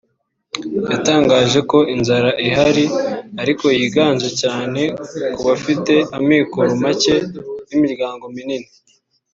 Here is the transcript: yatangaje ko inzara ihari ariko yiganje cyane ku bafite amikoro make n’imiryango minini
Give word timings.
yatangaje 0.91 1.59
ko 1.71 1.77
inzara 1.95 2.29
ihari 2.47 2.85
ariko 3.41 3.65
yiganje 3.79 4.29
cyane 4.41 4.81
ku 5.35 5.41
bafite 5.49 5.93
amikoro 6.17 6.71
make 6.83 7.15
n’imiryango 7.67 8.25
minini 8.35 8.69